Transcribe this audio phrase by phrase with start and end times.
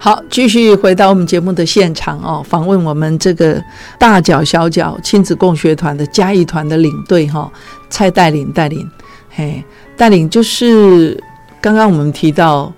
[0.00, 3.60] 好，继续回到我们节目的现场哦，访问我们这个
[3.98, 7.50] 大脚小脚亲子共学团的嘉义团的领队哈，
[7.90, 8.88] 蔡带领带领，
[9.28, 9.62] 嘿，
[9.96, 11.20] 带领就是
[11.60, 12.72] 刚刚我们提到，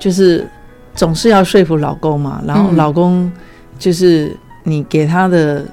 [0.00, 0.48] 就是
[0.94, 3.30] 总是要说服老公嘛，然后嗯老公
[3.78, 4.34] 就是
[4.64, 5.66] 你给他的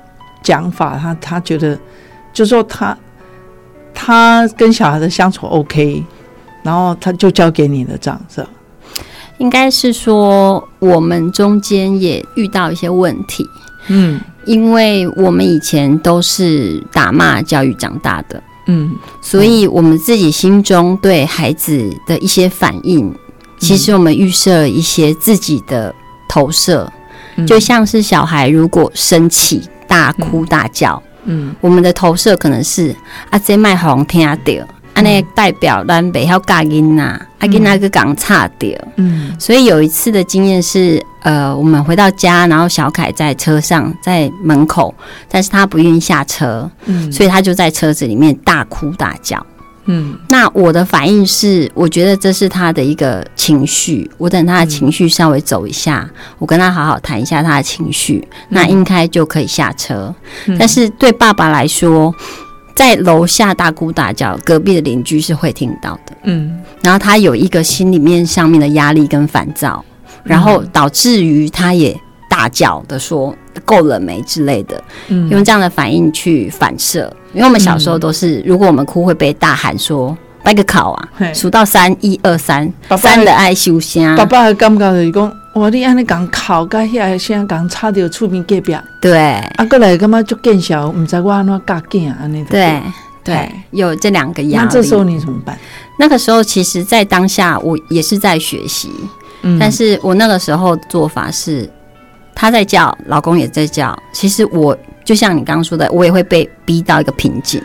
[0.43, 1.79] 讲法，他他觉得
[2.33, 2.97] 就说他
[3.93, 6.03] 他跟小孩的相处 OK，
[6.61, 8.49] 然后他就交给你了，这样是吧？
[9.39, 13.45] 应该是说我们中间也遇到一些问题，
[13.87, 14.21] 嗯。
[14.45, 18.95] 因为我们以前都是打骂教育长大的，嗯。
[19.21, 23.13] 所以我们自己心中对孩子的一些反应，
[23.59, 25.93] 其实我们预设了一些自己的
[26.27, 26.91] 投射，
[27.35, 27.45] 嗯。
[27.45, 31.53] 就像是小孩如果生气、大哭大叫，嗯。
[31.61, 32.95] 我们的投射可能是
[33.29, 34.65] 啊，这麦红听到，
[34.99, 38.69] 安尼代表咱袂晓教囡仔，啊囡仔个讲差掉。
[38.97, 39.33] 嗯。
[39.39, 44.93] 所以有一次的经验是，呃，我们回到家，然后小凯在车上，在门口，
[45.29, 47.09] 但是他不愿意下车，嗯。
[47.09, 49.41] 所以他就在车子里面大哭大叫。
[49.85, 50.19] 嗯。
[50.27, 60.13] 那我的反应是，我觉得这是他的一个情绪，我等他的情绪稍微走一下，我跟他好好谈一下他的情绪，那应该就可以下车。
[60.59, 62.13] 但是对爸爸来说，
[62.79, 66.15] 在楼下大哭大叫，隔壁的邻居是会听到的。
[66.23, 69.83] 嗯然后他有一个心里面上面的压力跟烦躁，
[70.23, 71.93] 然后导致于他也
[72.29, 73.35] 大叫的说
[73.65, 77.13] 够了没之类的，嗯用这样的反应去反射。
[77.33, 80.17] 因为我们小时候都是，如果我们哭会被大喊说。
[80.43, 81.09] 掰个考啊！
[81.33, 84.25] 数到三，一二三，三的爱修香爸。
[84.25, 92.43] 爸的感觉就是讲，哇，你安尼讲哭，甲遐个声讲差着厝边隔壁，啊，对过来感觉足见笑，毋知我安怎教囝安尼。
[92.45, 92.81] 对
[93.21, 94.65] 对，有这两个压力。
[94.65, 95.57] 那这时候你怎么办？
[95.99, 98.89] 那个时候，其实，在当下我也是在学习，
[99.41, 101.69] 嗯但是我那个时候做法是，
[102.33, 103.95] 他在叫，老公也在叫。
[104.13, 107.61] 其实我就像你刚刚说的，我也会被逼到一个瓶颈，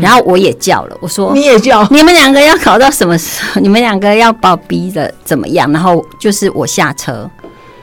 [0.00, 3.60] 然后我也叫了，我说你也叫，你们两个要搞到什么时候？
[3.62, 5.70] 你们两个要把我逼的怎么样？
[5.72, 7.28] 然后就是我下车，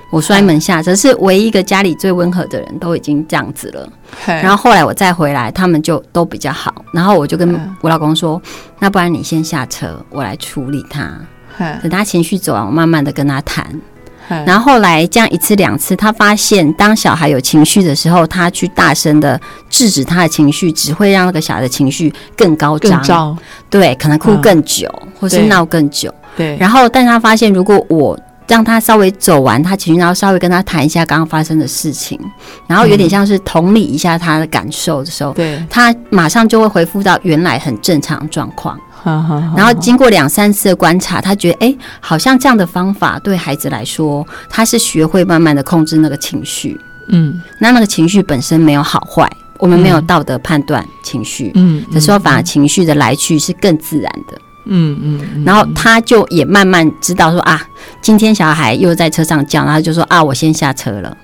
[0.10, 3.88] 我摔门下车，是唯一一个家里最温和的人都已经这样子了。
[4.26, 6.74] 然然后后来我再回来，他们就都比较好。
[6.94, 8.42] 然后我就跟嗯我老公说
[8.80, 11.12] ：“那不然你先下车，我来处理他。
[11.82, 13.66] 等他情绪走完，我慢慢的跟他谈。”
[14.30, 23.38] 然然后后来这样一次两次，他发现当小孩有情绪的时候，他去大声的制止他的情绪，只会让那个小孩的情绪更高涨，
[23.70, 24.88] 对，可能哭更久，
[25.20, 26.14] 或是闹更久。
[26.36, 28.18] 对，然后，但他发现，如果我
[28.50, 32.20] 让他稍微走完他情绪，然后稍微跟他谈一下刚刚发生的事情，
[32.68, 38.78] 然后有点像是同理一下他的感受的时候，对，他马上就会恢复到原来很正常状况。
[39.02, 46.78] 好好好然后经过两三次的观察，他觉得，哎，好像这样的方法对孩子来说，他是学会慢慢的控制那个情绪。
[47.08, 54.38] 嗯那那个情绪本身没有好坏，我们没有道德判断情绪嗯的时候，反而情绪的来去是更自然的。
[54.66, 57.62] 嗯嗯然后他就也慢慢知道说啊，
[58.02, 61.16] 今天小孩又在车上叫，然后就说啊，我先下车了。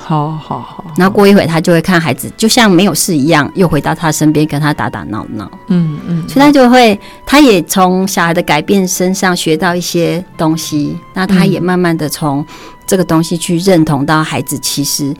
[0.00, 5.50] 好好好，然后过一会他就会看孩子，就像没有事一样，又回到他身边跟他打打闹闹。
[5.66, 10.96] 嗯嗯所以他就会，他也从小孩的改变身上学到一些东西。
[11.14, 12.46] 那他也慢慢的从
[12.86, 15.12] 这个东西去认同到孩子其实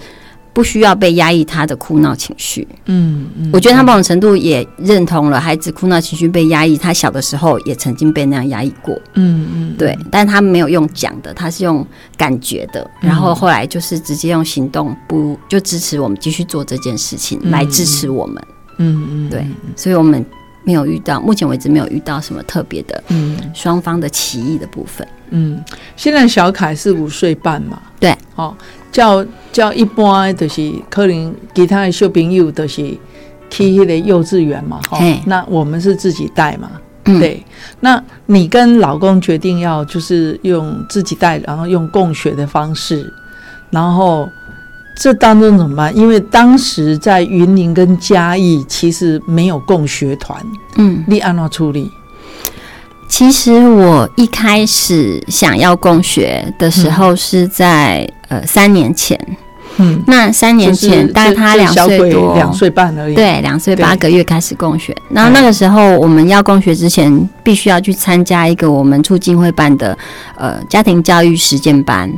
[0.58, 2.66] 不需要被压抑他的哭闹情绪。
[2.86, 9.00] 嗯嗯，我觉得他某种程度也认同了孩子哭闹情绪被压抑，他小的时候也曾经被那样压抑过。
[9.14, 11.86] 嗯嗯对，但他没有用讲的，他是用
[12.16, 18.42] 感觉的，然后后来就是直接用行动，不就支持我们继续做这件事情，来支持我们。
[18.78, 19.46] 嗯嗯对，
[19.76, 20.26] 所以我们
[20.64, 25.06] 没有遇到，目前为止没有遇到什么特别的嗯双方的歧义的部分。
[25.30, 25.62] 嗯，
[25.94, 28.52] 现在小凯是五岁半嘛，对，哦，
[28.90, 29.24] 叫
[29.58, 32.96] 叫一般的就是可能其他的小朋友都是
[33.50, 35.20] 去迄个幼稚园嘛，哈、嘿。
[35.26, 36.70] 那我们是自己带嘛，
[37.06, 37.44] 嗯，对，
[37.80, 43.12] 那你跟老公决定要就是用自己带，然后用共学的方式，
[43.70, 44.28] 然后
[44.96, 45.96] 这当中怎么办？
[45.96, 50.40] 因为当时在云林跟嘉义其实没有共学团，
[50.76, 51.90] 嗯，你按怎处理？
[53.08, 59.18] 其实我一开始想要共学的时候是在、呃三年前，
[59.78, 64.96] 嗯，那三年前就是大概他两岁多，两岁半而已，，对，两岁八个月开始共学。
[65.08, 69.96] 然后那个时候我们要共学之前，必须要去参加一个我们促进会办的
[70.36, 72.10] 呃家庭教育实践班。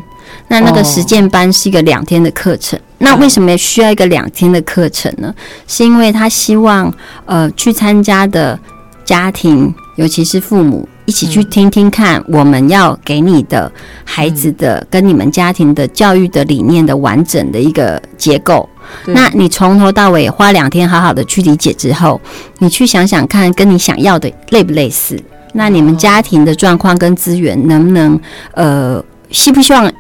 [0.49, 2.79] 那那个哦实践班是一个两天的课程。
[2.99, 5.35] 那为什么需要一个两天的课程呢？
[5.67, 6.93] 是因为他希望
[7.27, 8.59] 呃去参加的
[9.05, 13.71] 家庭，尤其是父母，一起去听听看，我们要给你的
[14.05, 18.69] 孩子的跟你们家庭的教育的理念的完整的一个结构。
[19.07, 22.21] 那你从头到尾花两天好好的去理解之后，
[22.59, 25.21] 你去想想看，跟你想要的类不类似？
[25.53, 28.21] 那你们家庭的状况跟资源能不能
[28.53, 29.93] 呃，希不希望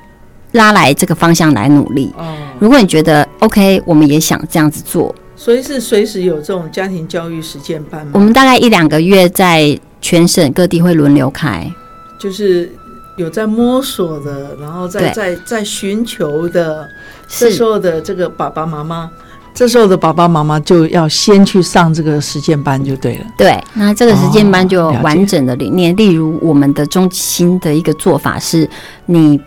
[0.52, 2.12] 拉来这个方向来努力？
[2.16, 8.12] 哦，如果你觉得 OK，我们也想这样子做，所以是随时有这种家庭教育实践班吗？
[8.14, 11.70] 我们大概一两个月在全省各地会轮流开。
[12.18, 12.70] 就是
[13.16, 16.88] 有在摸索的，然后在在在寻求的，
[17.28, 19.10] 这是时候的这个爸爸妈妈，
[19.54, 23.24] 这时候的爸爸妈妈就要先去上这个实践班就对了。
[23.36, 28.68] 对，那这个实践班就完整的理念，例如我们的中心的一个做法是，
[29.06, 29.40] 你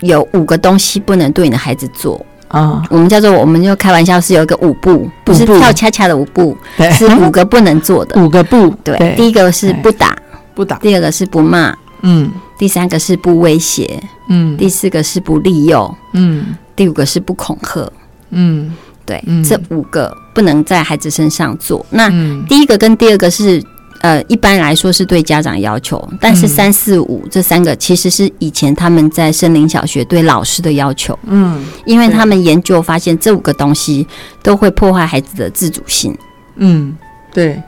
[0.00, 6.56] 有五个东西不能对你的孩子做，啊，我们叫做我们就开玩笑是有一个舞步，不是跳恰恰的舞步，
[6.92, 8.18] 是五个不能做的。
[8.20, 10.16] 五个不对，第一个是不打，
[10.54, 12.30] 不打，第二个是不骂，嗯。
[12.58, 14.56] 第三个是不威胁，嗯。
[14.56, 16.56] 第四个是不利诱，嗯。
[16.74, 17.92] 第五个是不恐吓。
[18.30, 18.74] 嗯。
[19.06, 19.44] 对，嗯。
[19.44, 21.86] 这五个不能在孩子身上做。
[21.90, 22.44] 那嗯。
[22.48, 23.62] 第一个跟第二个是
[24.00, 26.48] 呃，一般来说是对家长要求，但是嗯。
[26.48, 31.64] 三四五这三个其实是以前他们在森林小学对老师的要求，嗯。
[31.84, 34.06] 因为他们研究发现这五个东西
[34.42, 36.16] 都会破坏孩子的自主性。
[36.56, 36.96] 嗯，
[37.32, 37.60] 对。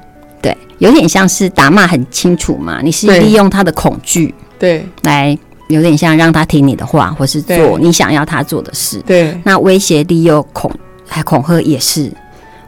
[0.42, 4.86] 对，有点像是打骂很清楚嘛，你是利用他的恐惧对。
[5.02, 5.36] 来，
[5.68, 8.98] 有点像让他听你的话，或是做你想要他做的事。
[9.06, 9.38] 对。
[9.44, 10.70] 那威胁、利诱、恐
[11.06, 12.10] 还恐吓也是，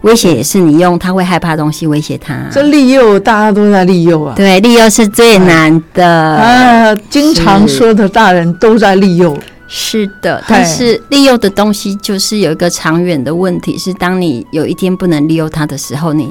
[0.03, 2.47] 威胁也是你用他会害怕的东西威胁他。
[2.51, 4.35] 这利诱大家都在利诱啊。
[4.37, 6.07] 对，利诱是最难的。
[6.07, 9.37] 啊，经常是说的大人都在利诱，
[9.69, 16.29] 是的，但是利诱的东西就是有一个长远的问题，是当你有一天不能利诱他的时候，你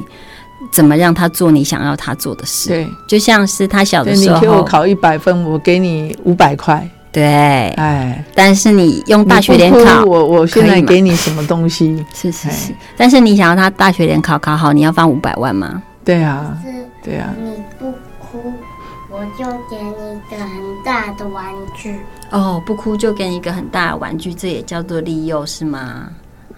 [0.72, 2.70] 怎么让他做你想要他做的事？
[2.70, 7.24] 对，就像是他小对的时候，你给我考一百分，我给你五百块，对，
[7.72, 11.98] 哎，但是你用大学联考我我现在给你什么东西？
[12.00, 15.84] 哎是是是，但是你想要他大学联考考好，你要放五百万吗？
[16.06, 16.72] 对啊，是
[17.04, 18.54] 对啊，你不哭，
[19.10, 21.44] 我就给你一个很大的玩
[21.76, 22.00] 具。
[22.30, 26.08] 哦，不哭就给你一个很大的玩具，这也叫做利诱是吗？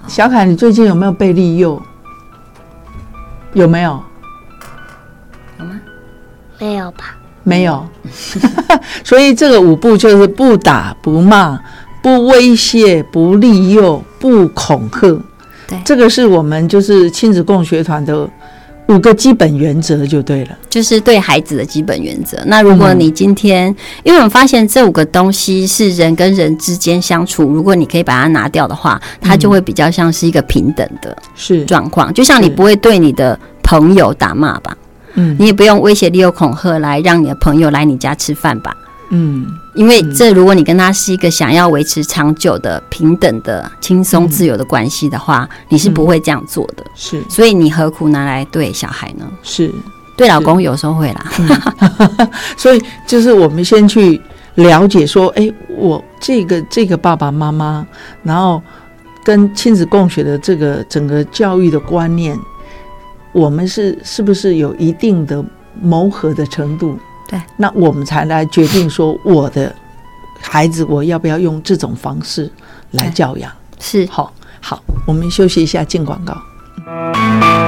[0.07, 1.81] 小凯，你最近有没有被利诱？
[3.53, 3.99] 有没有？
[5.57, 5.81] 有吗？
[6.59, 7.15] 没有吧？
[7.43, 7.85] 没有。
[9.03, 11.59] 所以这个五步就是不打、不骂、
[12.01, 15.21] 不威胁、不利诱、不恐吓。
[15.67, 18.29] 对这个是我们就是亲子共学团的
[18.89, 20.57] 五个基本原则就对了。
[20.69, 22.37] 就是对孩子的基本原则。
[22.47, 23.73] 那如果嗯你今天，
[24.03, 32.13] 因为我们发现这五个东西是人跟人之间相处，如果你可以把它拿掉的话，它就会比较像是一个平等的是，状况。
[32.13, 34.75] 就像你不会对你的朋友打骂吧，
[35.15, 35.35] 嗯。
[35.39, 38.75] 你也不用威胁、利诱、恐吓来让你的朋友来你家吃饭吧。
[39.09, 39.45] 嗯，
[39.75, 44.27] 因为这，如果你跟他是一个想要维持长久的、平等的、轻松嗯。
[44.27, 46.83] 自由的关系的话，你是不会这样做的。
[46.95, 47.23] 是。
[47.29, 49.25] 所以你何苦拿来对小孩呢？
[49.43, 49.71] 是。
[50.15, 51.25] 对老公有时候会啦，
[52.55, 54.21] 所以就是我们先去
[54.55, 57.83] 了解说，哎，我这个这个爸爸妈妈，
[58.21, 58.61] 然后
[59.23, 62.37] 跟亲子共学的这个整个教育的观念，
[63.33, 65.43] 我们是是不是有一定的
[65.81, 66.97] 谋合的程度？
[67.27, 69.73] 对，那我们才来决定说，我的
[70.39, 72.49] 孩子我要不要用这种方式
[72.91, 73.51] 来教养？
[73.79, 77.62] 是好，好，我们休息一下，进广告。